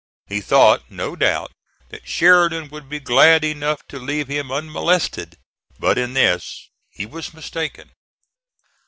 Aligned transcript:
He 0.25 0.41
thought, 0.41 0.89
no 0.89 1.15
doubt, 1.15 1.51
that 1.89 2.07
Sheridan 2.07 2.69
would 2.69 2.89
be 2.89 2.99
glad 2.99 3.43
enough 3.45 3.83
to 3.89 3.99
leave 3.99 4.29
him 4.29 4.51
unmolested; 4.51 5.37
but 5.77 5.99
in 5.99 6.13
this 6.13 6.71
he 6.89 7.05
was 7.05 7.35
mistaken. 7.35 7.91